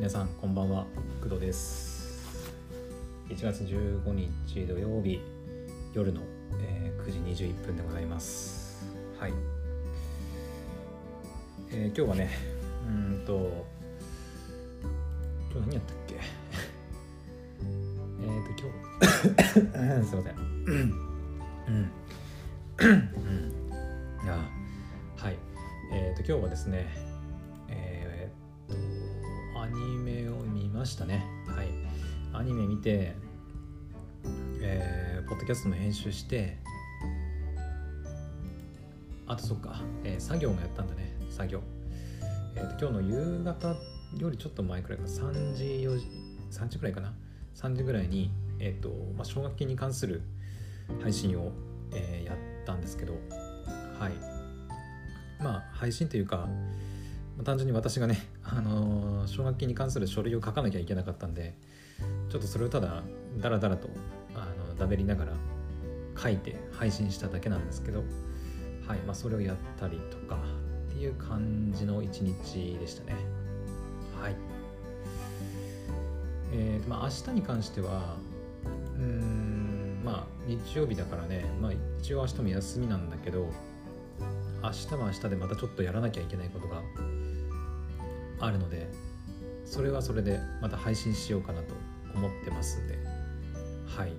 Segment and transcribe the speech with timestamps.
[0.00, 0.86] 皆さんこんばんは
[1.22, 2.24] 工藤です。
[3.28, 5.20] 1月15日土曜日
[5.92, 6.22] 夜の、
[6.58, 8.82] えー、9時21分でございます。
[9.18, 9.32] はい、
[11.70, 12.30] えー、今日はね
[12.88, 13.66] うんと
[15.52, 16.14] 今日何やったっけ？
[18.24, 18.72] えっと今
[20.00, 20.36] 日 すいません。
[20.64, 20.94] うん。
[21.68, 24.30] うん。
[24.30, 24.48] あ
[25.18, 25.36] はい。
[25.92, 27.09] えっ、ー、と今日はですね
[30.80, 31.22] ましたね。
[31.46, 31.68] はい。
[32.32, 33.14] アニメ見て
[34.62, 36.56] えー、ポッドキャストも編集して
[39.26, 41.14] あとそっか、えー、作業もやったんだね。
[41.28, 41.60] 作業。
[42.56, 43.76] えーと、今日の夕方
[44.16, 46.06] よりちょっと前くらいか3時4時
[46.50, 47.12] 3時くらいかな。
[47.56, 48.88] 3時ぐらいにえっ、と、
[49.18, 50.22] まあ、奨学金に関する
[51.02, 51.52] 配信を、
[51.92, 53.12] え、やったんですけど。
[53.98, 54.12] はい。
[55.42, 56.48] まあ配信というか
[57.44, 61.54] 単純に私がね、あのー、奨学金に関する書類を書かなきゃいけなかったんで
[62.28, 63.02] ちょっとそれをただ
[63.38, 63.88] ダラダラと
[64.34, 65.32] あのだべりながら
[66.20, 68.00] 書いて配信しただけなんですけど、
[68.86, 70.38] はいまあ、それをやったりとか
[70.88, 73.14] っていう感じの一日でしたね。
[74.20, 74.34] はい。
[76.52, 78.16] えー、まあ明日に関しては
[78.96, 83.48] うんまあ日曜日だからねまあ一応明日も休みなんだけど
[84.62, 86.82] 明日は明日でまたちょっとやらなきゃいけないことが
[88.40, 88.88] あるので
[89.64, 91.74] それはそれでまた配信しようかなと
[92.14, 92.98] 思ってますんで。
[93.86, 94.12] はい。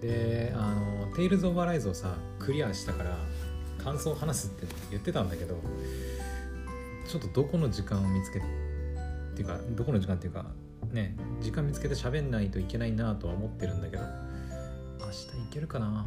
[0.00, 3.18] であの「テイルズ・オブ・アライズ」をさクリアしたから
[3.84, 5.60] 感想を話すって言ってたんだけど
[7.06, 8.42] ちょっとどこの時間を見つけっ
[9.34, 10.46] ていうかどこの時間っていうか
[10.90, 14.02] ね時間見つけて喋んないといけないなとは思ってるんだけど
[15.00, 16.06] 明日いけるかな？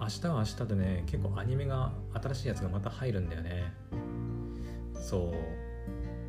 [0.00, 3.72] 明日は明日でね結構アニメが新しいやつがまた入るんだよね。
[5.04, 5.34] そう。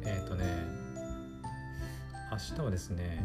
[0.04, 0.46] えっ、ー、とね
[2.30, 3.24] 明日はですね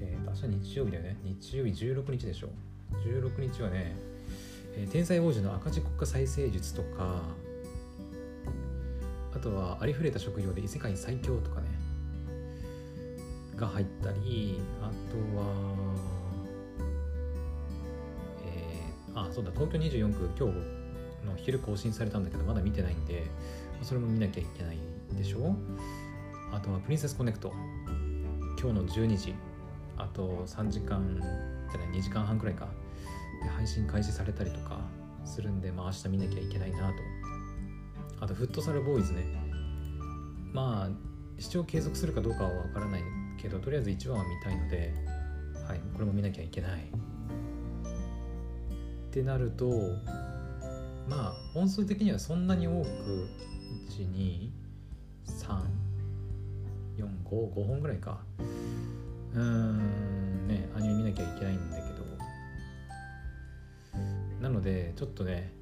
[0.00, 1.16] えっ、ー、と明日日曜日だよね。
[1.24, 2.48] 日曜日16日でしょ。
[3.06, 3.96] 16日はね
[4.76, 7.22] 「えー、天才王子の赤字国家再生術」とか
[9.34, 11.68] あとはありふれた職業で異世界最強とかね
[13.56, 15.46] が入ったりあとは
[18.44, 20.81] えー、あそうだ東京24区今日
[21.24, 23.26] の昼更新されたんだけどまだ見てないんで
[23.82, 24.78] それも見なきゃいけない
[25.16, 25.54] でしょ？
[26.52, 27.52] あとはプリンセスコネクト
[28.60, 29.34] 今日の12時。
[29.98, 31.16] あと3時間
[31.70, 32.68] じゃない2時間半くらいか。
[33.42, 34.80] で配信開始されたりとか
[35.24, 36.94] するんで、まあ、明日見なきゃいけないなと。
[38.20, 39.24] あとフットサルボーイズね。
[40.52, 43.02] まあ視聴継続するかどうかはわからない
[43.40, 44.94] けどとりあえず1話は見たいので、
[45.66, 46.82] はい、これも見なきゃいけない。
[46.82, 46.84] っ
[49.10, 49.68] てなると
[51.08, 53.28] まあ本数的にはそんなに多く
[53.90, 54.50] 12345
[57.66, 58.20] 本ぐらいか。
[59.34, 61.92] うーんねアニメ見なきゃいけないんだけど。
[64.40, 65.52] なのでちょっとね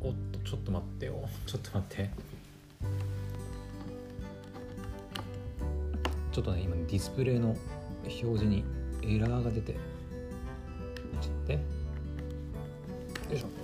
[0.00, 1.28] おっとちょっと待ってよ。
[1.46, 2.10] ちょっと待って。
[6.32, 7.56] ちょっとね今ディスプレイの
[8.02, 8.64] 表示に
[9.02, 9.80] エラーが出てちょっ
[11.22, 11.52] と待って。
[11.54, 11.60] よ
[13.32, 13.63] いしょ。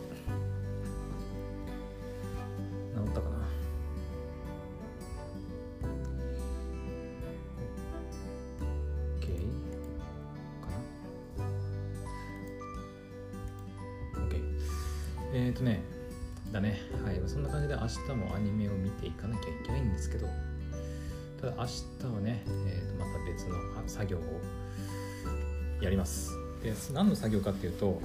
[25.81, 26.37] やります。
[26.63, 28.01] で何の作業かっていうと,、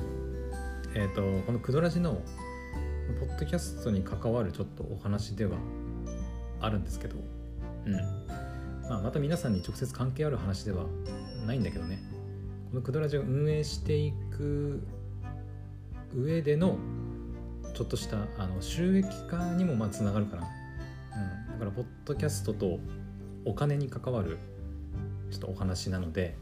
[0.94, 2.22] えーと、この「クドラジ」の
[3.20, 5.58] ポッドキャストに関わるちょっとお話では
[6.62, 7.16] あるんですけど、
[7.86, 7.94] うん。
[8.90, 10.86] まあ、また皆さんに直接関係ある話では
[11.46, 12.02] ないんだけどね。
[12.70, 14.82] このクドラジを運営していく
[16.16, 16.78] 上での
[17.74, 20.48] ちょっとしたあの収益化にもまあつながるかな、
[21.48, 22.80] うん、だからポッドキャストと
[23.44, 24.38] お金に関わる
[25.30, 26.38] ちょっとお話なので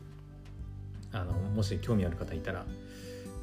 [1.14, 2.66] あのもし興味ある方いたら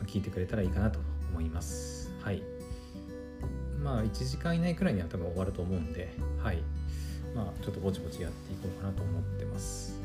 [0.06, 0.98] 聞いてくれたらいいかなと
[1.30, 2.10] 思います。
[2.22, 2.42] はい。
[3.82, 6.12] まあ1時間以内くらいには多分終わると思うんで
[6.42, 6.62] はい。
[7.34, 9.98] まあちょっとぼちぼちやっていこうかなと思ってます。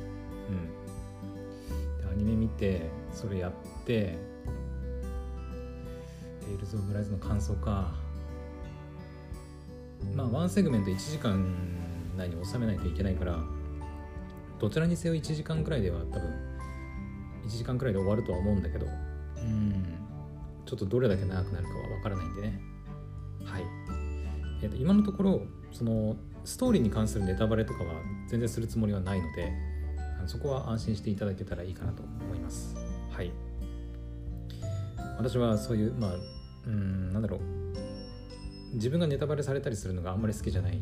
[0.49, 1.97] うん。
[1.97, 3.51] でアニメ見てそれやっ
[3.85, 4.17] て
[6.45, 7.93] テイルズ・オブ・ライズの感想か。
[10.13, 11.43] まあワンセグメント1時間
[12.15, 13.39] 内に収めないといけないから
[14.59, 16.44] どちらにせよ1時間くらいでは多分
[17.45, 19.85] 1時間くらいで終わるとは思うんだけどうん。
[20.65, 22.61] ちょっとどれだけ長くなるかは分からないんでね。
[23.43, 23.63] はい。
[24.63, 27.93] えー、と今のところそのストーリーに関するネタバレとかは
[28.27, 29.51] 全然するつもりはないので
[30.25, 32.75] そこは安心していただけたらいいかなと思います。
[33.11, 33.31] はい。
[35.17, 36.15] 私はそういうまあ
[36.65, 37.41] うんなんだろう。
[38.73, 40.79] 自分がネタバレされたりするのがあんまり好きじゃない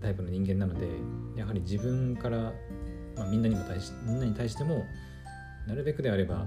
[0.00, 0.86] タイプの人間なので
[1.36, 2.52] やはり自分から、
[3.20, 4.86] まあ、みんなにも対しみんなに対しても
[5.68, 6.46] なるべくであれば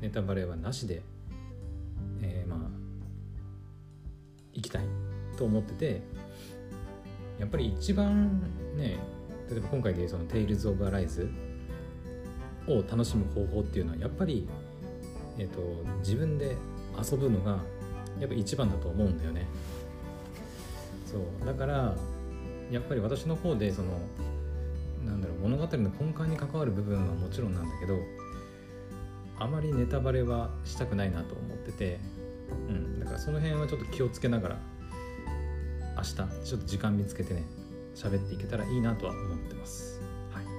[0.00, 1.02] ネタバレはなしで、
[2.20, 2.58] えー、まあ
[4.52, 4.82] 行きたい
[5.38, 6.02] と思ってて
[7.38, 8.42] やっぱり一番
[8.76, 8.98] ね
[9.48, 11.30] 例えば今回でその「Tales of Arise」
[12.66, 14.48] を楽しむ方法っていうのはやっぱり、
[15.38, 15.60] えーと、
[16.00, 16.56] 自分で
[17.00, 17.58] 遊ぶのが
[18.18, 19.46] やっぱ一番だと思うんだよね。
[21.06, 21.94] そうだから
[22.70, 23.88] やっぱり私の方でその
[25.04, 27.98] なんだろう物語の根幹に関わる部分はもちろんなんだけど
[29.38, 31.98] あまりネタバレはしたくないなと思ってて、
[32.68, 34.58] うん、だからその辺はちょっと気をつけながら
[35.96, 37.42] 明日ちょっと時間見つけてね
[37.94, 40.00] 喋っていけたらいいなとは思ってます。
[40.32, 40.50] はいま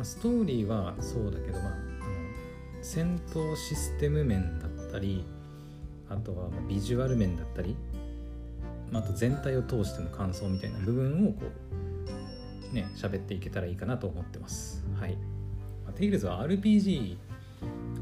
[0.00, 1.76] あ、ストーリーはそうだけど、まあ、あの
[2.82, 5.24] 戦闘システム面だったり
[6.08, 7.76] あとはビジュアル面だったり、
[8.90, 11.87] まあ、あと全体を通しての感想みたいな部分をこう
[12.72, 14.84] ね喋っていけたらいいかなと思ってます。
[14.98, 15.16] はい。
[15.98, 17.16] テイルズは RPG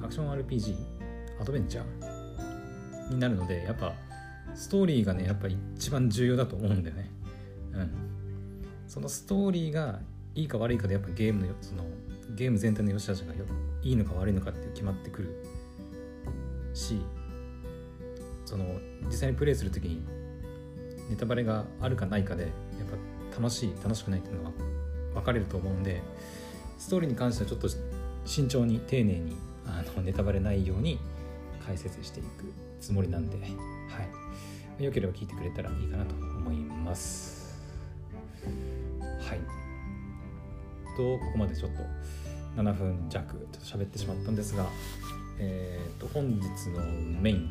[0.02, 0.76] アクション RPG
[1.40, 3.94] アドベンチャーになるのでやっぱ
[4.54, 7.10] ストーリーがねやっぱ一番重要だと思うんだよね
[7.72, 7.90] うん
[8.86, 10.00] そのストーリーが
[10.34, 11.84] いいか悪いかでやっぱゲームのその
[12.34, 13.32] ゲーム全体の良し悪しが
[13.82, 15.44] いいのか悪いのかって決まってくる
[16.74, 17.00] し
[18.44, 18.64] その
[19.06, 20.04] 実際にプレイする時に
[21.08, 22.52] ネタバレがあるかないかでやっ
[22.90, 24.52] ぱ楽しい楽しくないっていうのは
[25.14, 26.02] 分かれると思うんで
[26.78, 27.68] ストーリーに関してはちょっと
[28.24, 29.36] 慎重に丁寧に
[29.66, 30.98] あのネタバレないように
[31.64, 34.26] 解説していくつもりなんではい。
[34.78, 37.58] 良ければ聞いてくれたらいいかなと思います。
[39.20, 39.40] はい。
[40.96, 41.82] とここまでちょっと
[42.60, 44.66] 7分弱ちょっと喋ってしまったんですが
[45.38, 46.40] え、ー、と本日
[46.70, 46.80] の
[47.20, 47.50] メイン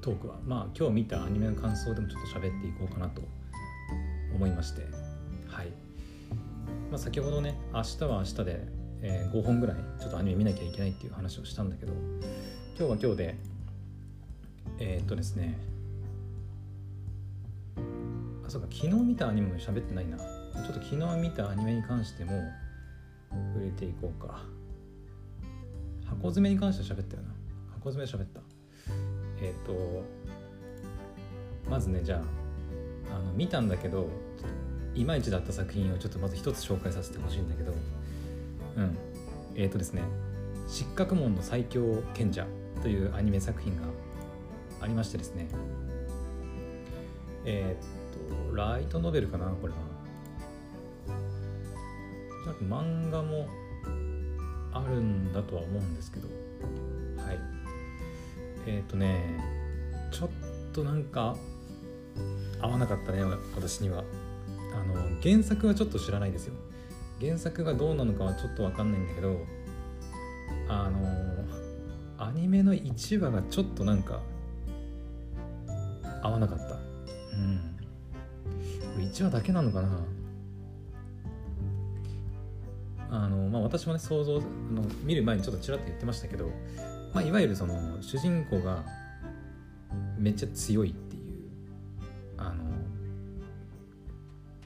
[0.00, 3.22] トークはまあ今日見たアニメの感想でもちょっと喋っていこうかなと
[4.34, 4.82] 思いまして
[5.48, 5.68] はい、
[6.90, 8.66] まあ、先ほどね明日は明日で、
[9.02, 11.92] えー、5本ぐらいちょっとアニメ見なきゃいけないっていう話をしたんだけど
[12.76, 13.36] 今日は今日で
[14.78, 15.58] えー、っとですね
[18.46, 20.18] あそうか昨日見たアニメも喋ってないな。
[20.18, 22.32] ちょっと昨日見たアニメに関しても
[23.52, 24.42] 触れていこうか。
[26.04, 27.28] 箱詰めに関しては喋ったよな。
[27.72, 28.40] 箱詰め喋った。
[29.40, 30.04] えっ、と
[31.68, 32.22] まずねじゃ
[33.10, 34.08] ああの見たんだけど
[34.94, 37.72] いまいちだった作品をちょっとまず一つ紹介させてほしいんだけど
[38.76, 38.96] うん。
[39.56, 40.02] えっ、ー、とですね
[40.68, 42.46] 「失格門の最強賢者」
[42.82, 43.82] というアニメ作品が
[44.80, 45.48] ありましてですね。
[47.44, 49.78] えっ、ー、とライトノベルかなこれは。
[52.68, 53.48] 漫画も
[54.72, 56.28] あるんだとは思うんですけど。
[57.22, 57.38] はい。
[58.66, 59.40] えっ、ー、とね
[60.10, 60.30] ちょっ
[60.72, 61.36] となんか
[62.60, 63.22] 合わなかったね
[63.54, 64.04] 私には。
[64.74, 66.54] あの原作はちょっと知らないですよ。
[67.20, 69.38] 原作がどうなのかはちょっと分かんないんだけど
[70.68, 71.44] あの
[72.18, 74.20] アニメの1話がちょっとなんか
[76.22, 76.74] 合わなかった。
[77.34, 77.74] うん。
[78.98, 80.00] 1話だけなのかな。
[83.10, 84.40] あのまあ私もね想像の
[85.04, 86.50] 見る前にちょっとちらっと言ってましたけど、
[87.12, 88.84] まあ、いわゆるその主人公が
[90.18, 91.13] めっちゃ強いって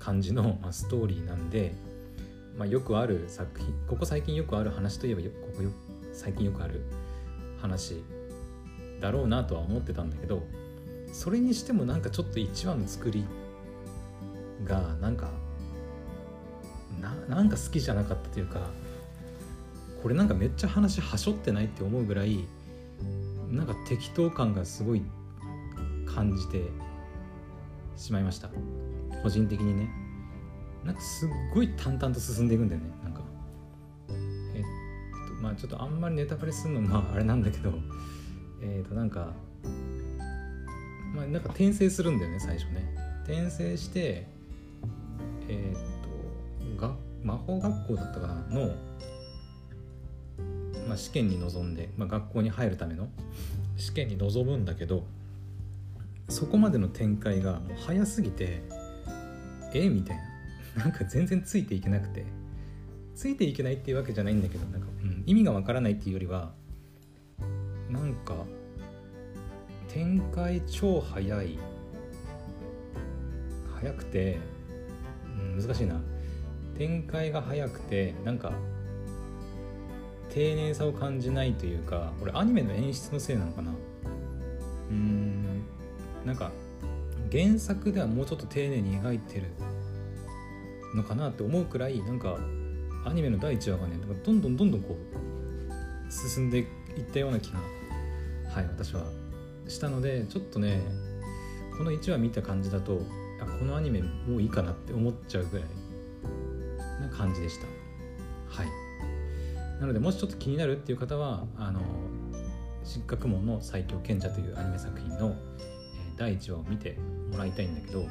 [0.09, 1.75] 感じの、ま、ストーリーなんで、
[2.57, 5.69] まあ、よくある作品ここ最近よくある話といえばここよ
[6.15, 6.81] 最近よくある
[7.61, 8.03] 話
[9.01, 10.43] だろうなとは思ってたんだけど
[11.13, 13.27] それにしてもなんかちょっと1話の作り
[14.65, 15.29] がなんか
[17.29, 18.61] なんか好きじゃなかったというか
[20.03, 22.47] これなんかめっちゃ話はしょってないって思うぐらい
[23.51, 25.03] なんか適当感がすごい
[26.07, 26.63] 感じて
[27.97, 28.49] しまいました。
[29.23, 29.89] 個人的にね。
[30.85, 32.91] なんかすっごい淡々と進んでいくんだよね。
[33.03, 33.21] なんか。
[34.55, 37.73] えっとまあちょっとあんまりネタバレするのまああれなんだけど。
[38.61, 39.33] えっとなんか
[41.15, 42.95] まあなんか転生するんだよね最初ね。
[43.25, 44.27] 転生して
[45.49, 48.35] え、っとが魔法学校だったかな？
[48.51, 48.75] の、
[50.89, 53.09] まあ、試験に臨んで、まあ、学校に入るための
[53.77, 55.05] 試験に臨むんだけど
[56.29, 58.63] そこまでの展開がもう早すぎて
[59.75, 59.89] え？
[59.89, 60.17] みたい
[60.77, 60.85] な。
[60.85, 62.25] なんか全然ついていけなくて。
[63.15, 66.53] ついていけないっていうわけじゃないんだけどなんか、うん、意味がわからないっていうよりは
[67.91, 68.35] なんか
[69.89, 71.59] 展開超早い。
[73.81, 74.39] 早くて、
[75.25, 76.01] うん、難しいな。
[76.77, 78.53] 展開が早くてなんか
[80.29, 83.73] 丁寧さを感じないというかこれアニメの演出のせいなのかな。
[83.73, 85.65] うーん
[86.25, 86.53] なんか
[87.31, 89.47] 原作ではもうちょっと丁寧に描いてる
[90.95, 92.39] のかなって思うくらいなんか
[93.05, 96.67] アニメの第1話がねどんどんどんどんこう進んでいっ
[97.13, 97.61] たような気が
[98.51, 99.05] はい私は
[99.69, 100.83] したのでちょっとね
[101.77, 103.03] この1話見た感じだと
[103.41, 105.67] あこのアニメもういいかなって思っちゃうぐらい
[107.01, 107.67] な感じでした。
[108.49, 108.69] はい。
[109.81, 111.81] なのでもしちょっと気になるっていう方はあの
[112.83, 115.37] 失格門の最強賢者というアニメ作品の、
[116.19, 116.99] 第1話を見て
[117.31, 118.07] もらいたいんだけど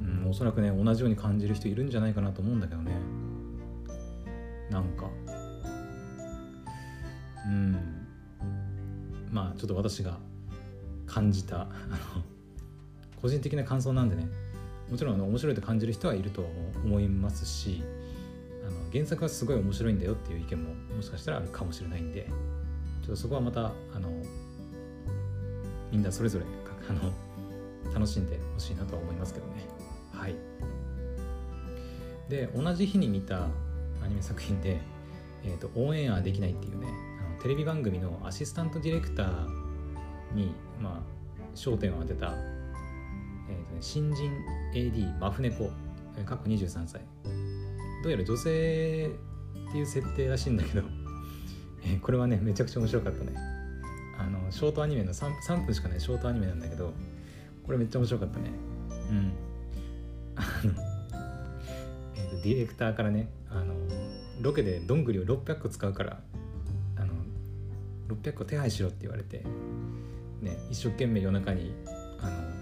[0.00, 2.92] うんおそらくね同じように感じる人いるんじゃないかなと思うんだけどね。
[4.70, 5.08] なんか。
[7.46, 8.06] うん。
[9.30, 10.18] まあちょっと私が
[11.06, 11.68] 感じた
[13.20, 14.28] 個人的な感想なんでね。
[14.90, 16.46] もちろんあの面白いと感じる人はいると
[16.84, 17.82] 思いますし
[18.64, 22.28] あの原作はすごい面白いんだよっていう意見ももしかしたらあるかもしれないんで
[23.02, 24.10] ちょっとそこはまたあの
[25.96, 26.44] みんなそれぞれ
[26.90, 27.10] あの
[27.94, 29.66] 楽しんでほしいなとは思いますけどね。
[30.12, 30.34] はい。
[32.28, 33.44] で同じ日に見た
[34.04, 34.78] アニメ作品で、
[35.42, 36.86] えーと、オンエアできないっていうね
[37.26, 39.46] あのテレビ番組のアシスタントディレクター
[40.34, 41.02] に、まあ、
[41.54, 42.34] 焦点を当てた、
[43.48, 44.30] えーとね、新人
[44.74, 45.70] AD マフネコ
[46.26, 47.00] 過去23歳。
[48.02, 49.10] どうやら女性
[49.70, 50.82] っていう設定らしいんだけど、
[52.02, 53.55] これはねめちゃくちゃ面白かったね。
[54.18, 56.92] あのショートアニメの 3, 3分しかないショートアニメなんだけど
[57.64, 58.50] これめっちゃ面白かったね。
[59.10, 59.32] うん。
[60.36, 60.72] あの、
[62.14, 63.74] えと、ディレクターからねあの
[64.40, 66.20] ロケでどんぐりを600個使うから
[66.96, 67.14] あの
[68.08, 69.42] 600個手配しろって言われて
[70.40, 71.72] ね一生懸命夜中に
[72.20, 72.56] あの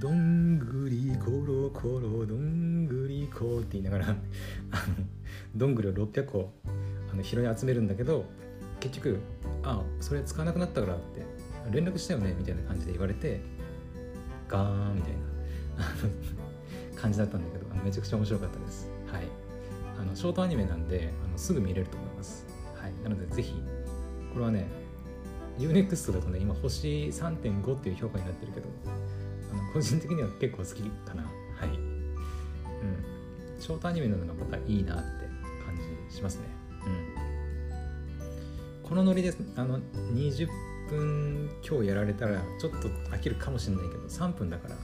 [0.00, 4.16] どんぐりころころどんぐりこって言いながらあの
[5.54, 6.52] どんぐりを600個
[7.12, 8.24] あの拾い集めるんだけど
[8.78, 9.18] 結局
[9.66, 11.26] 「あそれ使わなくなったから」って
[11.70, 13.40] 連絡したよねみたいな感じで言われて
[14.48, 15.18] ガーンみたいな
[17.00, 18.88] 感じだったんだけどあのめちゃくちゃ面白かったです。
[19.12, 19.24] はい。
[19.98, 22.46] あのショートアニメなんであのすぐ見れると思います。
[22.74, 22.92] はい。
[23.02, 23.54] なのでぜひ
[24.32, 24.66] これはね
[25.58, 28.68] UNEXT だとね今星3.5っていう評価になってるけど
[29.52, 31.24] あの個人的には結構好きかな。
[31.24, 31.68] はい。
[31.68, 33.60] うん。
[33.60, 35.02] ショートアニメなのがまたいいなって
[35.64, 35.76] 感
[36.08, 36.44] じしますね。
[36.86, 37.15] うん。
[38.88, 39.80] このノリですあの
[40.14, 40.48] 20
[40.88, 44.76] 分今日やられたらちょっと飽きるかもしれないけど3分だから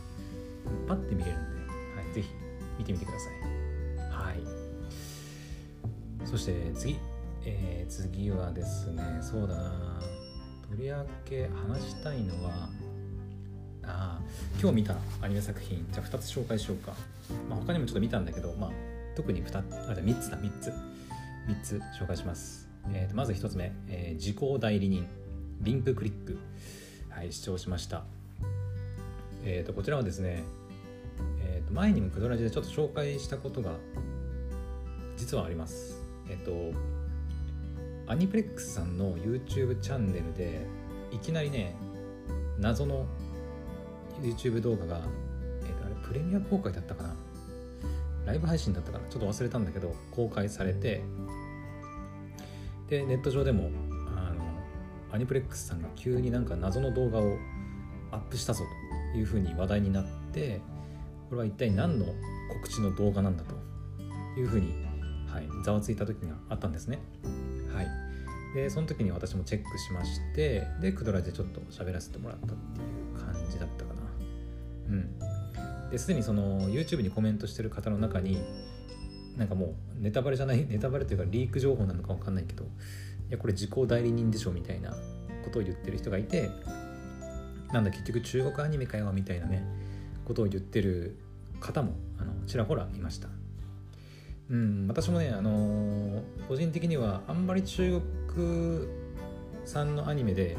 [0.88, 1.60] パッて見れるんで、
[2.02, 2.28] はい、ぜひ
[2.78, 3.32] 見てみてください。
[4.10, 6.26] はい。
[6.26, 6.98] そして次、
[7.44, 10.00] えー、次はですねそうだな。
[10.68, 12.68] 取り上げ話したいのは
[13.84, 14.20] あ
[14.60, 16.94] 今日見たアニメ作品じゃあ2つ紹介しようか、
[17.48, 18.70] まあ、他にもちょっと見たんだけど、まあ、
[19.14, 20.72] 特に2あじゃ3つだ3つ。
[21.48, 25.06] 3つ紹介します、えー、とまず1つ目、えー、時効代理人
[25.60, 26.38] リンククリック、
[27.08, 28.04] はい、視聴しました。
[29.44, 30.42] えー、とこちらはですね、
[31.40, 33.72] えー、と前にもクドラジでちょっと紹介したことが
[35.16, 36.00] 実はあります。
[36.28, 36.78] えっ、ー、と
[38.06, 40.66] アニプレックスさんの YouTube チャンネルで
[41.12, 41.76] いきなりね
[42.58, 43.06] 謎の
[44.20, 45.00] YouTube 動画が、
[45.62, 47.14] えー、とあれプレミア公開だったかな？
[48.26, 49.04] ライブ配信だったかな？
[49.08, 51.02] ちょっと忘れたんだけど公開されて
[52.92, 53.70] でネット上でも
[54.14, 54.44] あの
[55.14, 57.38] アニプレックスさんが急になんか謎の動画を
[58.10, 58.64] アップしたぞ
[59.14, 60.60] というふうに話題になって
[61.30, 62.04] これは一体何の
[62.52, 63.54] 告知の動画なんだと
[64.38, 64.74] いうふうに、
[65.26, 66.98] はい、ざわついた時があったんですね。
[67.74, 67.88] はい、
[68.54, 72.84] でその時に私もチェックしましてでクドラでちょっと喋らせてもらったってい
[73.16, 74.02] う感じだったかな。
[74.90, 78.36] うん、ですでにその YouTube にコメントしてる方の中に
[79.36, 82.66] なんかもうネタバレじゃない ネタバレというかリーク情報なのか分かんないけどい
[83.30, 84.94] やこれ時効代理人でしょみたいな
[85.44, 86.50] ことを言ってる人がいて
[87.72, 89.64] なんだ結局中国アニメかよみたいなね
[90.24, 91.16] ことを言ってる
[91.60, 93.28] 方もあのちらほらいました。
[94.50, 98.86] うん私もねあのー、個人的にはあんまり中国
[99.64, 100.58] 産のアニメで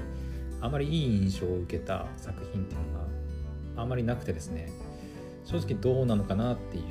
[0.61, 2.99] あまりいい印象を受けた作品っていうの
[3.75, 4.71] があまりなくてですね
[5.43, 6.83] 正直どうなのかなっていう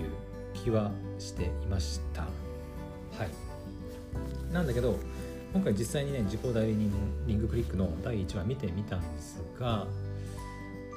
[0.55, 2.23] 気はしていました。
[2.23, 2.29] は
[3.25, 4.53] い。
[4.53, 4.99] なんだけど
[5.53, 6.91] 今回実際にね自己代理人
[7.27, 9.87] リングクリックの第1話見てみたんですが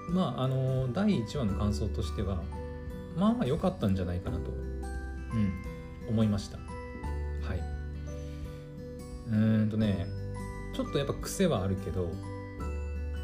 [0.09, 2.41] まああの第1話の感想としては
[3.17, 6.57] まあまあ良かったんじゃないかなと、うん、思いました。
[6.57, 6.63] は
[7.55, 7.59] い。
[9.27, 10.07] うーんとね
[10.75, 12.09] ちょっとやっぱ癖はあるけど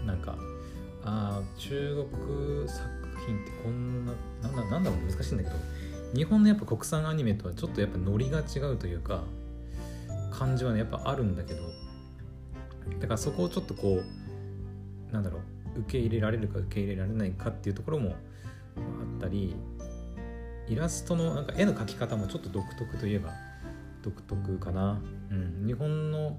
[0.06, 0.38] なんか
[1.04, 2.90] あ中国作
[3.26, 5.56] 品ってこんななんだなんだろう難しいんだけど
[6.14, 9.24] 日本のやっぱ国産アニメとはちょっとやっぱノリが違うというか
[10.32, 11.62] 感じはねやっぱあるんだけど
[13.00, 14.02] だからそこをちょっとこ
[15.10, 15.40] うなんだろ
[15.76, 18.14] う受け入れられるか受け入れられないかっていうところもあ
[19.18, 19.56] ったり
[20.68, 23.32] イラストのなんか絵の描き方もちょっと独特といえば
[24.04, 26.38] 独特かな、うん、日本の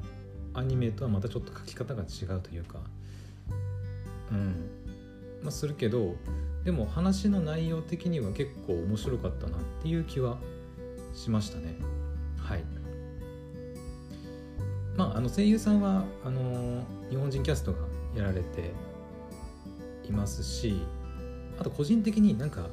[0.55, 2.81] アニメとはまたちょっと描き方が違うというか
[4.31, 4.55] うん。
[5.43, 6.17] まあするけど
[6.65, 10.39] でも話の内容的には結構面白かったなっていう気は
[11.15, 11.77] しましたね。
[12.39, 12.65] はい。
[14.97, 17.79] まああの声優さんはあの日本人キャストが
[18.15, 18.73] やられて
[20.05, 20.83] いますし
[21.59, 22.69] あと個人的になんか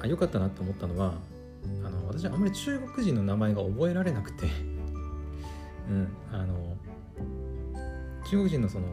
[0.00, 1.12] あ良かったなと思ったのは
[1.84, 4.46] あの私はあんまり中国人の名前が覚えられなくて。
[5.90, 6.76] うんあの
[8.30, 8.86] 中国人のその、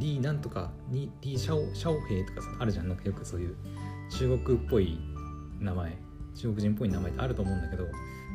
[0.00, 3.56] リーなんとかリー・シャオシャオヘイとかさあるじゃんなんかよくそういう
[4.10, 4.98] 中国っぽい
[5.60, 5.96] 名前
[6.34, 7.86] 中国人っぽい名前ってあると思うんだけど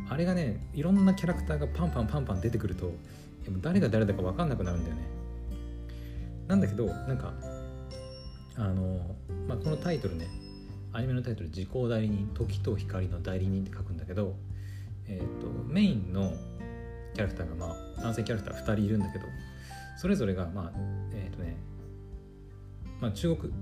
[0.08, 2.94] あれがねいろんなキャラクターがパンパンパンパン出てくると
[3.62, 5.08] 誰が誰だか分かんなくなるんだよね。
[6.48, 7.34] なんだけどなんか
[8.56, 9.16] あの、
[9.48, 10.28] まあ、このタイトルね
[10.94, 14.36] アニメのタイトル「時効代理人時と光の代理人」って書くんだけど、
[15.08, 16.32] えーと、メインの
[17.16, 19.26] キャラクターが、まあ、男性キャラクター2人いるんだけど
[19.96, 20.80] それぞれがまあ
[21.14, 21.58] えっ、ー、とね、
[23.00, 23.54] まあ、中国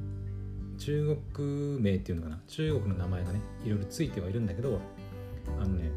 [0.78, 2.42] 中国名っていうのかな？
[2.48, 4.80] 中国の名前がねいろいろついてはいるんだけど
[5.62, 5.92] あのね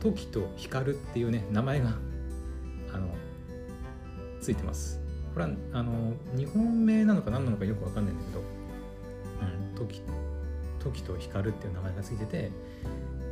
[0.00, 1.90] 時と光っていうね名前が
[2.92, 3.08] あの
[4.40, 5.00] ついてます。
[5.32, 10.00] これはあの日本名なのか何なのかよくわかんないんだけど、うん、時
[10.78, 12.50] 時と光っていう名前がついてて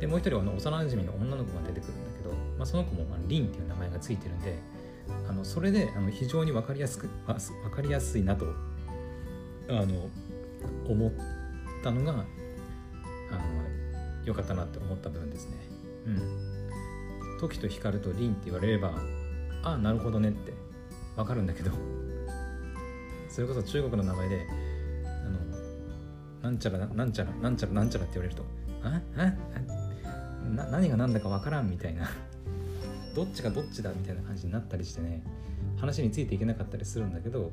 [0.01, 4.57] でもう一人はあの幼馴染の女の子が出てくるんだけど、まあ、その子も、まあ、リンっていう名前がついてるんで
[5.27, 8.45] あのそれであの非常に分かりやすく分かりやすいなと
[9.69, 10.09] あの
[10.87, 11.11] 思っ
[11.83, 12.25] たのがあの
[14.25, 15.57] 良かったなって思った部分ですね。
[16.07, 16.53] うん。
[17.39, 18.93] 時と光とリンって言われれば
[19.63, 20.53] ああなるほどねって
[21.15, 21.71] わかるんだけど
[23.29, 24.47] それこそ中国の名前で
[25.05, 28.45] あのなんちゃらなんちゃらなんちゃらなんちゃらって言われると
[28.83, 32.09] あああな何が何だかわからんみたいな
[33.15, 35.23] どっちがどっちだみたいな感じになったりしてね
[35.77, 37.51] 話についていけなかったりするんだけど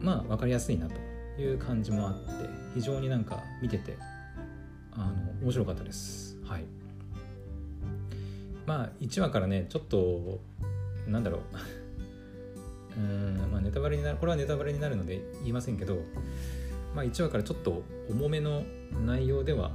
[0.00, 0.94] まあ分かりやすいなと
[1.40, 3.96] いう感じもあって非常になんか見てて
[4.92, 6.38] あの面白かったです。
[6.44, 6.64] はい。
[8.64, 10.40] まあ1話からねちょっと
[11.06, 11.40] なんだろう。
[12.98, 15.98] うんまあネタバレになるこれはネタバレになるので言いませんけど
[16.94, 18.62] まあ1話からちょっと重めの
[19.04, 19.72] 内容では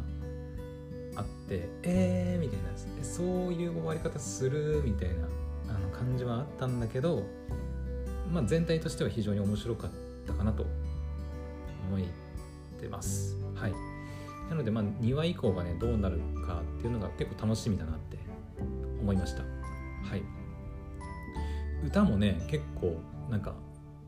[1.15, 2.69] あってえーみたいな
[3.03, 5.27] そういう終わり方するみたいな
[5.69, 7.23] あの感じはあったんだけど
[8.31, 9.91] まあ全体としては非常に面白かっ
[10.25, 10.65] たかなと
[11.89, 11.99] 思っ
[12.79, 13.37] てます。
[13.55, 13.73] はい。
[14.49, 18.17] なのでまあ2話以降がねどうなるかっていうのが結構楽しみだなって
[19.01, 19.43] 思いました。
[19.43, 20.23] はい。
[21.85, 22.97] 歌もね結構
[23.29, 23.53] なんか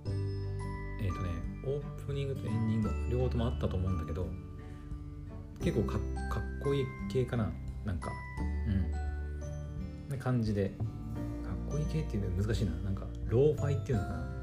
[0.06, 1.30] えっ、ー、とね
[1.66, 4.28] オープニングとエンディング両方ともあったと思うんだけど
[5.64, 6.00] 結構かっ
[6.62, 7.52] こいい系かな。
[7.86, 8.12] なんか。
[8.68, 8.92] うん。
[10.10, 10.70] な感じで。
[10.70, 12.72] かっこいい系っていうのは難しいな。
[12.84, 14.34] なんかローファイっていうのかな。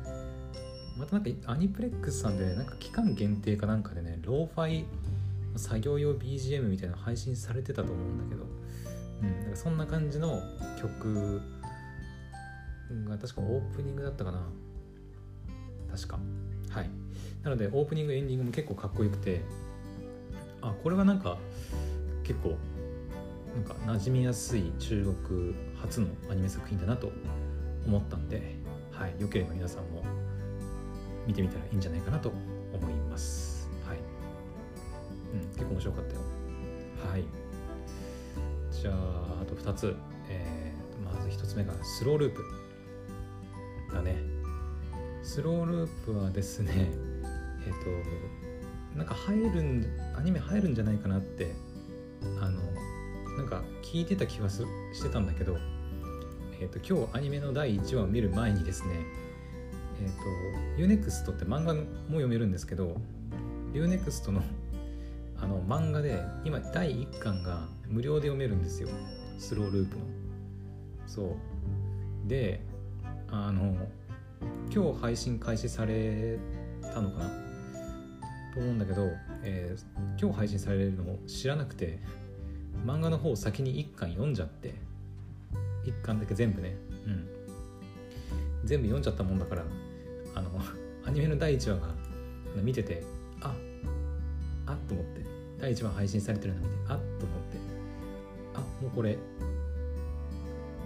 [0.98, 4.84] またなんかアニプレックスさんでなんか期間限定かなんかでねローファイ
[5.56, 8.46] 作業用 BGM みたいなの配信されてたと思うんだけど、
[9.22, 10.42] うん、なんかそんな感じの
[10.80, 11.40] 曲
[13.08, 14.46] が確かオープニングだったかな。
[15.90, 16.18] 確か。
[16.70, 16.90] はい。
[17.42, 19.42] なのでオープニングエンディングも結構かっこよくて。
[20.62, 21.38] あこれはなんか
[22.22, 22.56] 結構
[23.54, 27.10] なんか馴染みやすい中国初のアニメ作品だなと
[27.86, 28.56] 思ったんで、
[28.92, 30.04] はい、よければ皆さんも
[31.26, 32.32] 見てみたらいいんじゃないかなと
[32.72, 33.68] 思います。
[33.86, 33.98] はい。
[35.34, 36.20] うん、結構面白かったよ。
[37.10, 37.24] はい。
[38.70, 39.96] じゃあ、あと2つ。
[40.28, 42.42] えー、まず1つ目がスローループ。
[43.92, 44.16] だね
[45.22, 46.90] スローループはですね
[47.66, 48.49] えっ、ー、と
[48.96, 51.52] なんか入るんアニメ入るんじゃないかなって
[52.40, 52.60] あの
[53.36, 55.56] なんか聞いてた気はすしてたんだけど、
[56.60, 58.94] えーと、今日アニメの第1話を見る前にですね
[60.02, 62.96] えっ、ー、と UNEXT って漫画も読めるんですけど
[63.72, 64.42] UNEXT の
[65.38, 68.88] あの漫画で今第1巻が無料で読めるんですよ。
[69.38, 70.02] スローループの。
[71.06, 72.28] そう。
[72.28, 72.60] で
[73.30, 73.74] あの
[74.72, 76.38] 今日配信開始され
[76.82, 77.49] たのかな
[78.60, 79.10] 思うんだけど、
[79.42, 81.98] えー、今日配信されるのを知らなくて
[82.84, 84.74] 漫画の方を先に1巻読んじゃって
[85.84, 86.76] 1巻だけ全部ね。
[87.06, 87.28] うん。
[88.64, 89.64] 全部読んじゃったもんだから
[90.34, 90.50] あの
[91.06, 91.94] アニメの第1話が
[92.62, 93.02] 見てて
[93.40, 93.54] あ
[94.66, 95.20] あっと思って。
[95.58, 97.58] 第1話配信されてるの見てあっと思って。
[98.54, 99.16] あもうこれ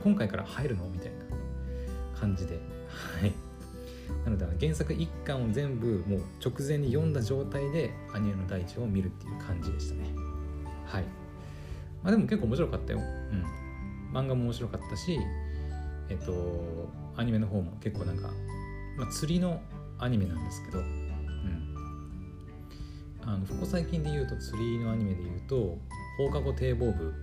[0.02, 2.54] 今回から入るのみたいな感じで。
[2.88, 3.43] はい。
[4.24, 10.14] なので原作1巻を全部もう直前に読んだ状態でアニメの第1話を見るっていう感じでしたね。
[10.86, 11.04] はい。
[12.02, 12.98] まあでも結構面白かったよ。
[12.98, 13.44] うん。
[14.12, 15.18] 漫画も面白かったし
[16.08, 18.28] えっとアニメの方も結構なんか、
[18.96, 19.60] まあ、釣りの
[19.98, 20.78] アニメなんですけど。
[20.78, 21.04] うん。
[23.26, 25.78] あのここ最近で言うと釣りのアニメで言うと
[26.18, 27.14] 放課後堤防部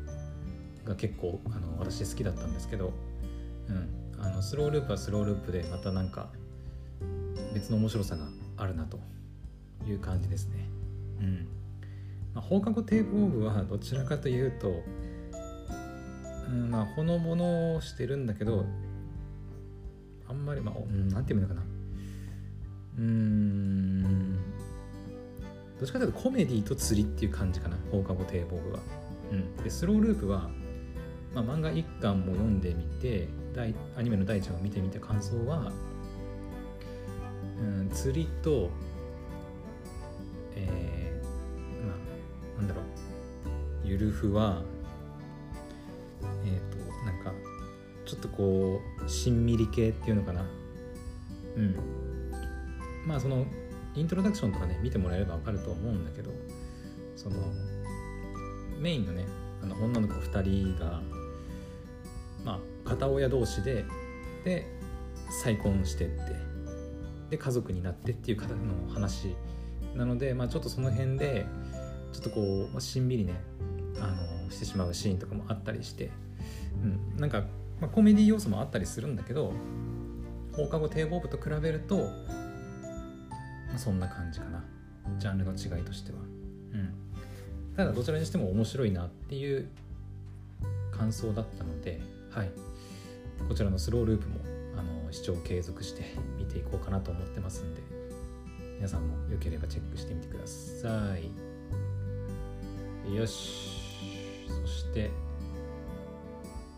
[0.86, 2.92] が結構あの私好きだったんですけど、
[3.70, 3.88] うん、
[4.20, 6.30] あのスローループはスローループでまたなんか
[7.54, 9.00] 別の面白さがあるなと
[9.88, 10.70] いう感じですね。
[11.20, 11.48] うん
[12.34, 14.84] まあ、放課後堤防部はどちらかというと、
[16.48, 18.66] うん、まあほのぼのしてるんだけど
[20.28, 21.62] あんまりまあ、うん、なんていうのかな
[23.00, 24.36] うん
[25.80, 28.80] どっちかというとコメディと釣りっていう感じかな放課後堤防部は。
[29.32, 30.50] うん、でスローループは、
[31.34, 33.30] まあ、漫画1巻も読んでみて
[33.96, 35.72] アニメの第1話を見てみた感想は
[37.62, 38.70] うん、釣りと、
[40.56, 42.84] えー、まあなんだろう。
[43.84, 44.64] ゆるふは
[46.46, 47.34] えっ、ー、となんか
[48.06, 50.46] ちょっとこうしんみり系っていうのかな。
[51.56, 51.76] うん。
[53.06, 53.46] まあその
[53.96, 56.32] イントロダクションとかね見てもらえれば分かると思うんだけど
[57.16, 57.38] その
[58.80, 59.26] メインのね
[59.62, 61.02] あの女の子2人が
[62.44, 63.86] まあ片親同士で
[64.44, 64.66] で
[65.44, 66.51] 再婚してって。
[67.32, 69.36] で家族になってっていう方の話
[69.96, 71.46] なので、まあ、ちょっとその辺で
[72.12, 73.34] ちょっとこう、まあ、しんみりね
[74.00, 76.12] あのしてしまうシーンとかもあったりして、
[76.84, 77.46] うん、なんか、
[77.80, 79.54] まあ、コメディ要素もあったりするんだけど
[80.54, 82.04] 放課後堤防部と比べると、ま
[83.76, 84.64] あ、そんな感じかな。
[85.18, 86.20] ジャンルの違いとしては。
[86.20, 86.94] うん、
[87.76, 89.70] ただどちらにしても面白いなっていう
[90.92, 92.52] 感想だったので、はい、
[93.48, 94.36] こちらのスローループも
[95.12, 96.04] 視聴継続して
[96.38, 97.82] 見ていこうかなと思ってますんで
[98.78, 101.30] 皆さんもよければチェックしてみてください。
[103.14, 104.48] よし。
[104.48, 105.12] そして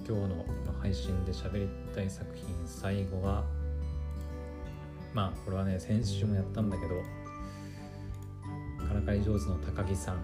[0.07, 0.45] 今日の
[0.81, 3.45] 配信で喋りたい作品最後は
[5.13, 7.01] まあこれはね先週もやったんだけど
[8.85, 10.17] からかい上手の高木さん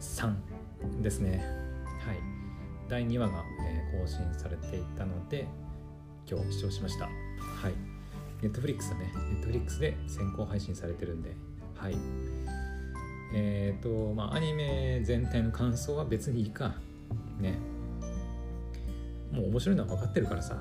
[0.00, 1.44] さんですね。
[2.04, 2.16] はい。
[2.88, 5.46] 第2話が、え、更新されていたので
[6.26, 7.27] 今日視聴しました。
[7.62, 7.72] はい。
[8.42, 9.12] ネットフリックスだね。
[9.14, 11.34] ネットフリックスで先行配信されてるんで、
[11.74, 11.96] はい。
[13.34, 16.74] えっ、ー、と、まあ、アニメ全体の感想は別にいいか。
[17.40, 17.58] ね。
[19.32, 20.54] もう面白いのは分かってるからさ。
[20.54, 20.60] も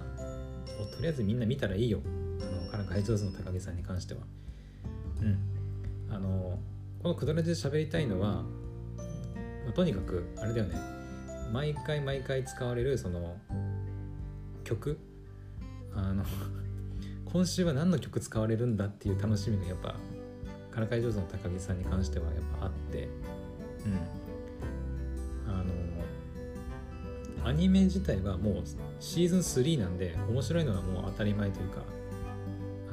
[0.86, 2.00] うとりあえずみんな見たらいいよ。
[2.42, 4.22] あの、からかい上手の高木さんに関しては。
[5.22, 6.14] うん。
[6.14, 6.60] あの、
[7.02, 8.44] このくだらじで喋りたいのは、
[9.66, 10.98] まあ、とにかく、あれだよね。
[11.52, 13.38] 毎回毎回使われるその
[14.64, 15.00] 曲
[15.96, 16.24] あの
[17.32, 19.96] 今週は何の曲使われるんだっていう楽しみがやっぱ
[20.72, 23.08] からかい上手の高木さんに関してはやっぱあって。
[23.86, 24.28] うん。
[25.48, 28.64] あのアニメ自体はもう
[29.00, 31.82] シーズン3なんで面白いのはもう当たり前というか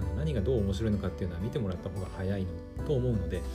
[0.00, 3.46] あの何がどう面白いのかっていうのは見てもらった方が早いのと思うので、はい、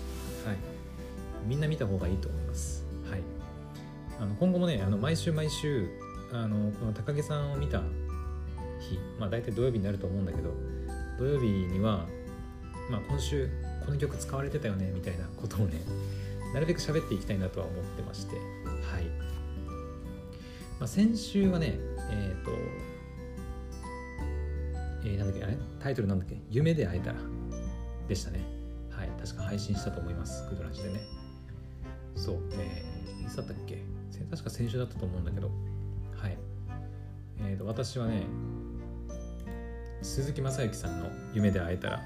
[1.48, 2.86] みんな見た方がいいと思います。
[3.10, 3.22] はい、
[4.20, 5.88] あの今後もねあの毎週毎週
[6.34, 7.82] あのこの高木さんを見た
[8.80, 10.54] 日、まあ、大体土曜日になると思うんだけど
[11.18, 12.08] 土曜日には、
[12.90, 13.50] まあ、今週
[13.86, 15.82] この曲使われてたよねみたいなことをね
[16.54, 19.04] なるべく喋っていきたいなとは思ってましてはい、
[20.80, 21.78] まあ、先週はね
[22.12, 22.52] えっ、ー、と
[25.02, 25.58] えー、なんだっけあれ？
[25.80, 26.36] タイトルなんだっけ？
[26.50, 27.20] 夢で会えたら
[28.10, 28.42] でしたね。
[28.92, 29.10] はい。
[29.18, 30.46] 確か配信したと思います。
[30.50, 31.00] クドラジでね。
[32.16, 33.82] そうえー、いつだったっけ？
[34.30, 35.50] 確か先週だったと思うんだけど。
[36.18, 36.38] はい。
[37.38, 38.24] えーと私はね
[40.02, 42.02] 鈴木雅之さんの「夢で会えたら」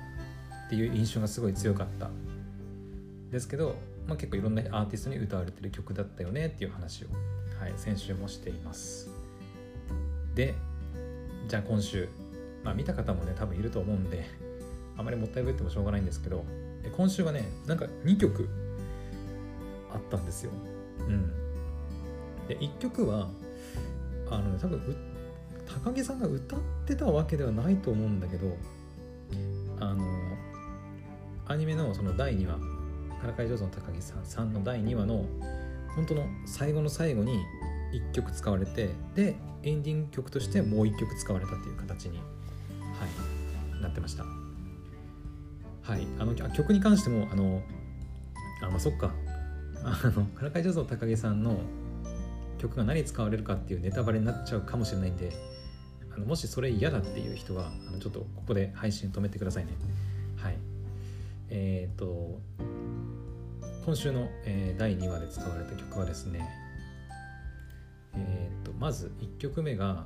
[0.67, 2.09] っていう印象がすごい強かった
[3.31, 3.75] ですけど、
[4.07, 7.07] まあ、結構いろんなアーティストに歌われてる曲だったよねっていう話を、
[7.59, 9.09] はい、先週もしています。
[10.35, 10.55] で
[11.47, 12.09] じゃあ今週、
[12.63, 14.25] まあ、見た方もね多分いると思うんで
[14.97, 16.45] あまりもったいぶってもしょうがないんですけど
[16.95, 18.47] 今週はねなんか2曲
[19.93, 20.51] あったんですよ。
[20.99, 21.31] うん。
[22.47, 23.29] で1曲は
[24.29, 25.12] あの、ね、多分
[25.83, 28.55] 高木さんが歌ってたわけではないと思うんだけど
[29.79, 30.05] あの
[31.47, 32.57] アニメのその第2話
[33.19, 35.25] 「からかい上手の高木さん」さんの第2話の
[35.95, 37.39] 本当の最後の最後に
[37.93, 42.23] 1曲使われてでエンディング曲としてもう1曲使われたっていう形に、は
[43.77, 44.25] い、なってました。
[45.83, 47.61] はいあの曲に関してもあの
[48.61, 49.13] あまあそっか。
[49.85, 51.59] あのからかい上手の高木さんの
[52.57, 55.33] 曲が何使われるかっていうネタバレになっちゃうかもしれないんで
[56.15, 59.73] あのもしそれ嫌だっていう人はあのちょっとここで配信止めてくださいね。
[60.37, 60.57] はい。
[61.49, 62.39] えっ、ー、と
[63.85, 66.47] 今週の、えー、第2話で使われた曲はですね
[68.15, 70.05] えっ、ー、とまず1曲目が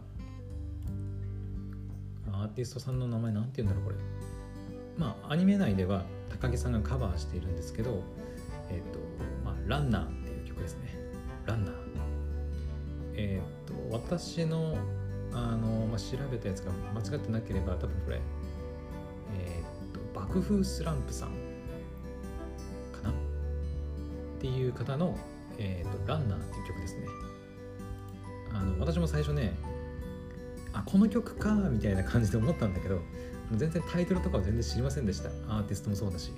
[2.31, 3.97] アーティストさんの名前なんて言うんだろうこれ。
[4.97, 8.03] まあアニメ内では高木さんがカバーしているんですけど
[8.69, 8.99] えっ、と
[9.43, 10.95] まあランナーっていう曲ですね。
[11.45, 11.87] ランナー
[13.17, 14.77] えっ、と私の
[15.37, 18.19] あの、まあ、調べたやつが間違ってなければ多分これ
[19.37, 21.29] えっ、と爆風スランプさん
[22.91, 23.09] かな？
[23.11, 23.13] っ
[24.39, 25.17] ていう方の、
[25.57, 27.05] えーと「ランナー」っていう曲ですね。
[28.53, 29.53] あの私も最初ね
[30.73, 32.99] あこの曲かみたいな感じで思ったんだけど
[33.55, 35.29] 全然タイトルとかは全然知りませんでした。
[35.47, 36.31] アーティストもそうだし。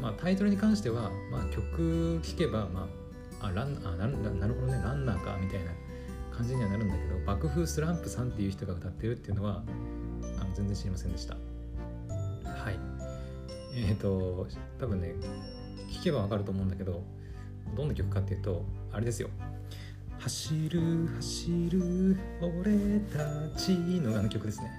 [0.00, 2.88] まあタイトルに関しては、まあ、曲聴けば、ま
[3.40, 5.70] あ、あランあななるほどねランナーかみたいな
[6.36, 9.62] 感じにはなるんだけど爆風スランプさんっていう人が歌ってるっていうのは
[10.40, 11.34] あの全然知りませんでした。
[11.34, 12.78] はい。
[13.74, 14.46] えっ、ー、と
[14.78, 15.14] 多分ね
[15.92, 17.02] 聴けばわかると思うんだけど
[17.76, 19.28] どんな曲かっていうとあれですよ。
[20.18, 22.16] 走る走る
[22.60, 24.70] 俺たちのあの曲ですね。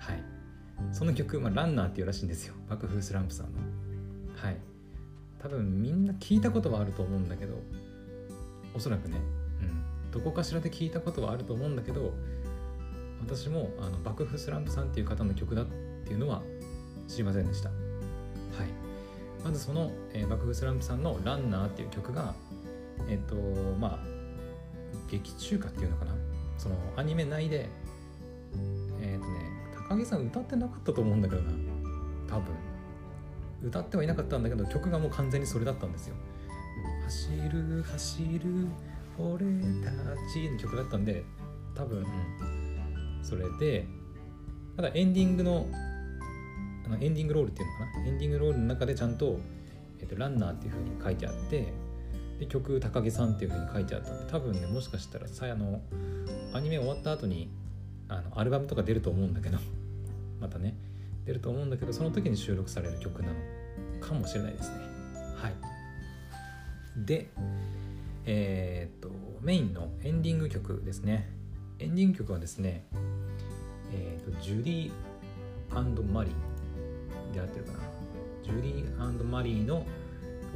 [0.00, 0.22] はい。
[0.92, 2.54] その曲、まあ、ランナーっていうらしいんですよ。
[2.68, 3.58] 爆風スランプさんの。
[4.36, 4.56] はい。
[5.40, 7.54] 多分みんな聞いたことはあると思うんだけど
[8.74, 9.22] おそらくね、うん、
[10.18, 12.12] どこかしらで聞いたことはあると思うんだけど
[13.24, 15.66] 私もあの爆風スランプさんっていう方の曲だっ
[16.04, 16.42] ていうのは
[17.06, 17.68] 知りませんでした。
[17.68, 17.78] はい。
[19.44, 22.34] まずその、えー、爆風スランプさんの「ランナー」っていう曲が
[23.08, 23.36] えっ、ー、と
[23.78, 23.98] まあ
[25.08, 26.12] 劇中歌っていうのかな？
[26.58, 27.68] そのアニメ内で
[29.00, 29.52] えっ、ー、とね
[29.88, 31.52] 高木さん歌ってなかったと思うんだけどな。
[32.26, 32.46] 多分。
[33.62, 36.16] 歌ってはいなかったんだけど曲がもう完全にそれだったんですよ。
[37.04, 38.66] 走る走る
[39.18, 39.44] 俺
[39.82, 39.90] た
[40.32, 41.24] ちの曲だったんで
[41.74, 42.06] 多分
[43.22, 43.86] それで
[44.76, 45.66] ただエンディングの
[46.86, 48.06] あのエンディングロールっていうのかな？
[48.06, 49.38] エンディングロールの中でちゃんと、
[49.98, 51.72] えーと、ランナーっていう風に書いてあって
[52.38, 55.80] で曲高木さんっていう風に書いてあったんで多分ねもしかしたらさあの
[56.54, 57.50] アニメ終わった後に
[58.08, 59.58] あのアルバムとか出ると思うんだけど
[60.40, 60.74] またね
[61.26, 63.34] 出ると思うんだけどその時に収録される曲なの
[64.00, 64.76] かもしれないですね。
[65.36, 65.54] はい。
[67.04, 67.28] で
[68.30, 69.10] えー、っと
[69.40, 71.30] メインのエンディング曲ですね。
[71.78, 72.86] エンディング曲はですね
[73.90, 74.90] えー、っとジュディ
[76.12, 77.78] マリーで合ってるかな。
[78.44, 79.86] ジュディマリーの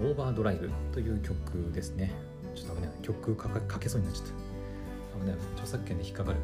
[0.01, 2.13] オーバードライブという曲ですね。
[2.55, 2.91] ちょっと危ない。
[3.01, 4.33] 曲かかけそうになっちゃった。
[5.25, 5.37] 危ない。
[5.55, 6.39] 著作権で引っかかる。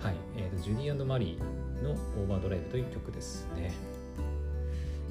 [0.00, 3.72] はい、えーと、ジュディマリーのオーバードライブという曲ですね。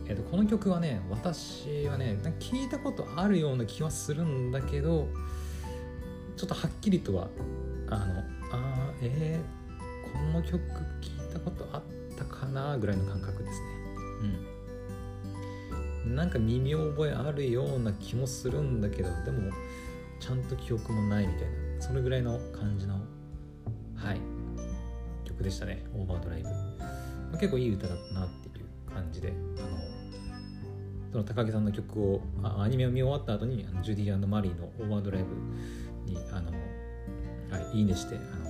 [0.10, 5.08] えーと、この曲はね私はね聞いたことあるような気はするんだけど
[6.36, 7.28] ちょっとはっきりとは
[7.89, 8.19] あの
[8.52, 10.58] あえー、この曲
[11.00, 11.82] 聞いたことあっ
[12.17, 13.67] たかなぐらいの感覚ですね。
[16.06, 16.15] うん。
[16.15, 19.52] なんか耳覚えあるような気もするんだけどでも
[20.19, 22.95] ちゃんと記憶もないみたいなそれぐらいの感じの
[23.95, 24.19] はい
[25.24, 25.86] 曲でしたね。
[25.93, 26.43] オーバードライ
[27.32, 29.34] ブ、結構いい歌だったなっていう感じで
[31.12, 36.52] その高木さんの曲をアニメを見終わった後にあのジュディマリーのオーバードライブにあの、
[37.50, 38.50] はい、いいねしてあの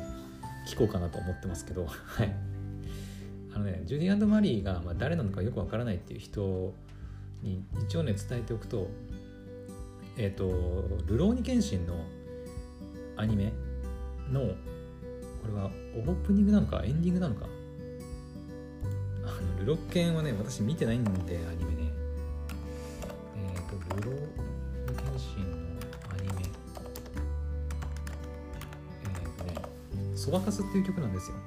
[0.68, 2.36] 聞こうかなと思ってますけど はい。
[3.54, 6.74] あのねジュディマリーが、まあ、誰なのかよくわからないっていう人
[7.42, 8.88] に一応ね伝えておくと
[10.18, 10.48] えっ、ー、と
[11.08, 11.96] 「ルローニケンシン」の
[13.16, 13.52] アニメ
[14.32, 17.48] のこれはオープニングなのかエンディングなのか。
[19.26, 21.69] あのルロケンはね私見てないんでアニメ。
[30.30, 31.38] そばかすっていう曲なんですよ。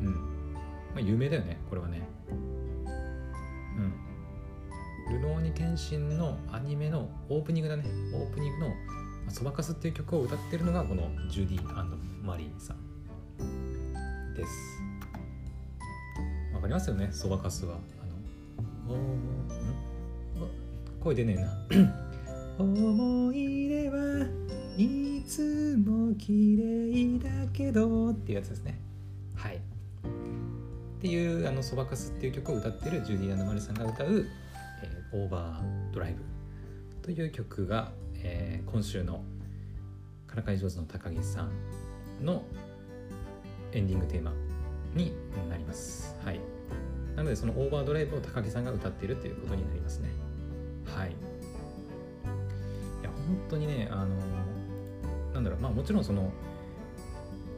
[0.00, 0.14] うん。
[0.14, 2.00] まあ有名だよねこれはね。
[5.10, 5.20] うん。
[5.20, 7.84] ルローニケンシンのアニメのオープニングだね。
[8.14, 8.72] オープニングの
[9.28, 12.78] そばかすっていう曲を歌ってるのがこのジュディマリーさん。
[14.34, 14.82] です。
[16.54, 17.76] わかりますよねそばかすは。
[18.88, 18.96] あの
[21.00, 21.92] お声出ねえな。
[22.58, 24.26] 思い出は
[24.78, 28.78] いいつも綺麗だけどっていうやつですね。
[29.36, 29.56] はい。
[29.56, 29.58] っ
[31.00, 34.26] ていうあのそばかすっていう曲を歌ってるジュディマリーさんが歌う、
[34.84, 36.22] えー、オーバードライブ
[37.02, 37.92] という曲が
[38.24, 39.24] えー、今週の
[40.26, 41.50] 「からかい上手の高木さん」
[42.24, 42.44] の
[43.72, 44.32] エンディングテーマ
[44.94, 45.12] に
[45.48, 46.16] なります。
[46.24, 46.40] はい。
[47.16, 50.08] なのでそのオーバードライブを高木さんが歌っているということになりますね。
[50.86, 51.10] はい。
[51.10, 51.12] い
[53.02, 54.14] や本当にねあの
[55.62, 56.32] まあもちろんその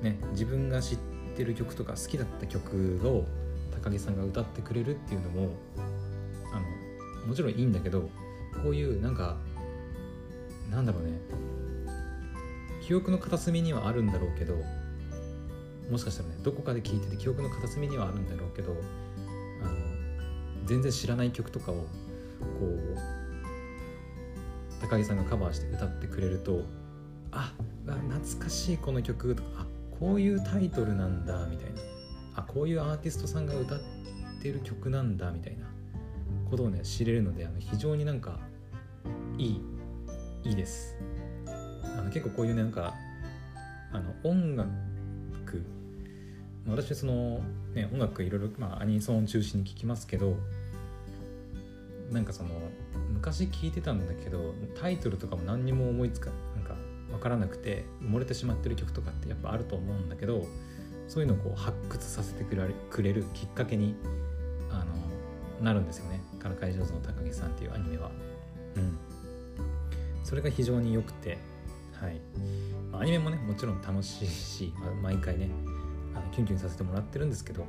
[0.03, 0.99] ね自分が知っ
[1.35, 3.25] てる曲とか好きだった曲を
[3.83, 5.49] 高木さんが歌ってくれるっていうのも
[6.53, 6.61] あ
[7.23, 8.11] のもちろんいいんだけど
[8.63, 9.39] こういうなんか
[10.71, 11.19] なんだろうね
[12.87, 14.55] 記憶の片隅にはあるんだろうけど
[15.91, 18.77] もしかしたらねどこかで聴いてて記憶の片隅にはあるんだろうけど
[19.63, 19.73] あの
[20.67, 21.87] 全然知らない曲とかをこ
[22.63, 22.99] う
[24.83, 26.63] 高木さんがカバーして歌ってくれると
[27.35, 27.53] あ
[27.87, 29.67] 懐かしいこの曲とかあ
[29.99, 31.81] こういうタイトルなんだみたいな。
[32.37, 33.79] あこういうアーティストさんが歌っ
[34.43, 35.75] てる曲なんだみたいな。
[36.51, 38.39] ことをね知れるのであの非常になんか
[39.39, 39.61] いい
[40.45, 40.97] いいです。
[41.47, 42.95] あの結構こういうねなんか
[43.93, 45.65] あの音楽
[46.67, 47.41] 私その
[47.75, 50.37] ね音楽いろいろ、まあ、アニソン中心に聴きますけど
[52.11, 52.51] なんかその
[53.13, 56.75] 昔聴いてたんだけどタイトルとかも何にも思いつかなんか
[57.15, 60.47] 分からなくて埋もれてしまってる曲とかってやっぱあると思うんだけど
[61.09, 62.57] そういうのをこう発掘させてく
[63.03, 63.95] れるきっかけに
[64.71, 68.11] あのなるんですよね「からかい上手の高木さん」っていうアニメは。
[68.77, 68.99] うん、
[70.25, 71.39] それが非常に良くて、
[71.93, 72.21] はい、
[72.93, 75.49] アニメもねもちろん楽しいし、まあ、毎回ね
[76.13, 77.65] あのキュンキュンさせてもらってるんですけど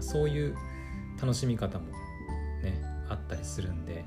[0.00, 0.54] そういう
[1.18, 1.86] 楽しみ方も
[2.62, 4.04] ねあったりするんで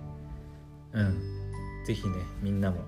[0.94, 1.50] うん。
[1.86, 2.82] 是非ねみんなも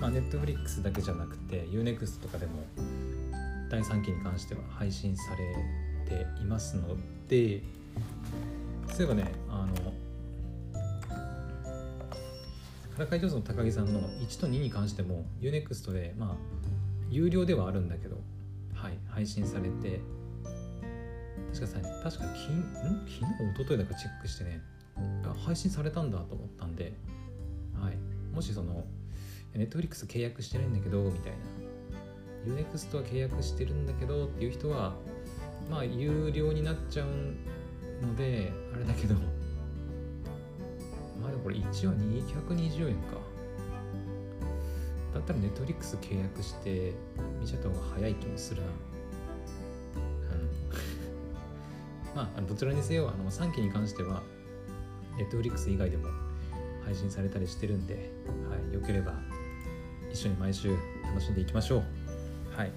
[0.00, 2.52] まあ Netflix だけじゃなくて UNEXT とかでも
[3.70, 6.96] 第3期に関しては配信されていますの
[7.28, 7.62] で
[8.88, 9.74] そういえばねあの
[12.94, 16.36] からかい上手の高木さんの1と2に関しても UNEXT でまあ
[17.10, 18.16] 有料ではあるんだけど
[18.74, 20.00] はい配信されて
[21.52, 22.62] 確かさ確か昨ん
[23.06, 24.60] 昨日一昨日だかチェックしてね
[25.44, 26.92] 配信されたんだと思ったんで、
[27.80, 27.96] はい、
[28.34, 28.84] もしその
[29.54, 31.32] Netflix 契約してないんだけどみたい
[32.46, 34.94] な UNEXT は契約してるんだけどっていう人は
[35.70, 37.06] まあ有料になっちゃう
[38.04, 39.14] のであれだけど。
[41.22, 43.16] まあでもこれ1話220円か。
[45.14, 46.94] だったらネットフリックス契約して
[47.40, 48.68] 見ちゃった方が早い気もするな。
[48.68, 48.74] うん。
[52.16, 54.22] まあどちらにせよあの3期に関しては
[55.16, 56.08] ネットフリックス以外でも
[56.84, 58.10] 配信されたりしてるんで、
[58.50, 59.14] はい、よければ
[60.12, 61.82] 一緒に毎週楽しんでいきましょう。
[62.56, 62.72] はい。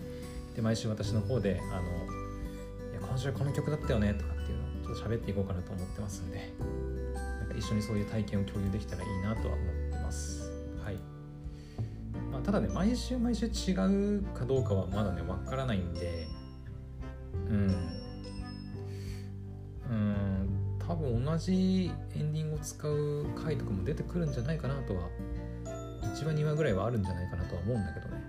[0.56, 6.54] で毎週私の方であのいや今週この曲だったよねとかっていうのをちょっと喋っていこうかなと思ってますんで
[7.40, 10.50] なんか一緒にそういう体験を共有できたらいいなとは思ってます。
[10.84, 10.96] はい。
[12.32, 13.74] まあ、ただね毎週毎週違
[14.20, 16.28] うかどうかはまだねわからないんで
[17.50, 17.76] うん。
[20.88, 25.10] 多分同じエンディングを使う回とかも出てくるんじゃないかなとは
[26.16, 28.24] 1話2話ぐらいはあるんじゃないかなとは思うんだけどね。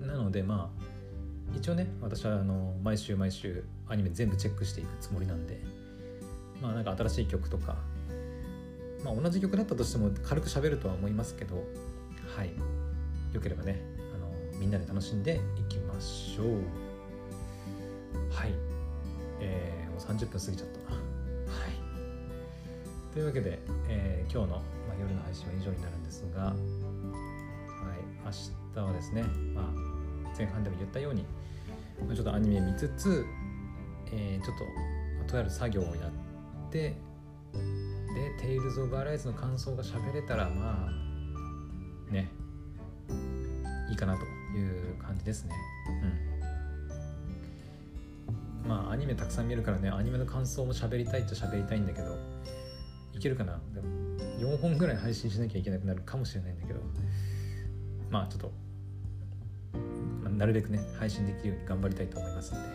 [0.00, 0.06] うん。
[0.06, 5.60] なのでまあ一応ね私はあの毎週毎週アニメ全部チェックしていくつもりなんで
[6.62, 7.76] まあなんか新しい曲とか
[9.04, 11.56] まあ同じ曲だったとしても軽く喋るとは思いますけど
[12.36, 12.50] はい。
[13.32, 13.80] よければね
[14.14, 16.46] あのみんなで楽しんでいきましょう。
[18.32, 18.52] はい。
[19.40, 20.96] えー、もう30分過ぎちゃったな。
[20.96, 21.02] は
[21.68, 23.12] い。
[23.12, 24.62] というわけで、えー、今日の、
[25.00, 26.54] 夜の配信は以上になるんですがはい
[28.24, 29.22] 明日はですね
[29.54, 29.64] まあ
[30.36, 31.24] 前半でも言ったように
[32.14, 33.24] ちょっとアニメ見つつ、
[34.12, 34.64] えー、ちょっと
[35.32, 36.96] とある作業をやってで
[38.40, 42.30] 「テイルズ・オブ・アライズ」の感想が喋れたらまあね
[43.90, 44.24] いいかなと
[44.56, 45.54] いう感じですね。
[48.62, 48.68] うん。
[48.68, 52.16] まあアニメたくさん見るからねアニメの感想も喋りたいっちゃ喋りたいんだけど
[53.14, 53.58] いけるかな？
[53.74, 53.88] でも
[54.38, 56.80] 4本ぐらい配信しなきゃいけなくなるかもしれないんだけど
[58.10, 58.52] まあちょっと
[60.30, 62.74] なるべくね配信できるように頑張りたいと思いますのでよ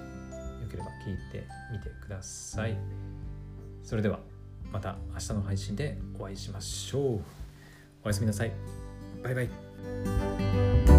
[0.70, 2.78] ければ聞いてみてください。
[3.84, 4.20] それでは
[4.72, 7.22] また明日の配信でお会いしましょう。
[8.04, 8.52] おやすみなさい。
[9.24, 10.91] バイバイ。